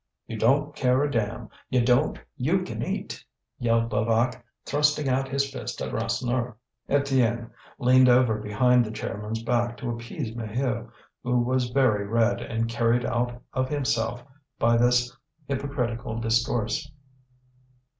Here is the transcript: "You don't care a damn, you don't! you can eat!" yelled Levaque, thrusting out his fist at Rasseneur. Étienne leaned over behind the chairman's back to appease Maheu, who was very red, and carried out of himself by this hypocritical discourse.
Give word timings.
"You 0.25 0.35
don't 0.35 0.75
care 0.75 1.03
a 1.03 1.11
damn, 1.11 1.47
you 1.69 1.85
don't! 1.85 2.17
you 2.35 2.63
can 2.63 2.81
eat!" 2.81 3.23
yelled 3.59 3.93
Levaque, 3.93 4.43
thrusting 4.65 5.07
out 5.07 5.29
his 5.29 5.47
fist 5.51 5.79
at 5.79 5.93
Rasseneur. 5.93 6.55
Étienne 6.89 7.51
leaned 7.77 8.09
over 8.09 8.39
behind 8.39 8.83
the 8.83 8.89
chairman's 8.89 9.43
back 9.43 9.77
to 9.77 9.91
appease 9.91 10.35
Maheu, 10.35 10.89
who 11.23 11.37
was 11.41 11.69
very 11.69 12.07
red, 12.07 12.41
and 12.41 12.67
carried 12.67 13.05
out 13.05 13.39
of 13.53 13.69
himself 13.69 14.23
by 14.57 14.75
this 14.75 15.15
hypocritical 15.45 16.19
discourse. 16.19 16.91